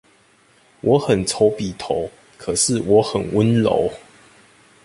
[0.81, 3.93] 我很醜比頭，可是我很溫柔